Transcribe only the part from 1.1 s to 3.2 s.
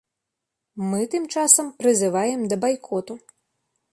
тым часам, прызываем да байкоту.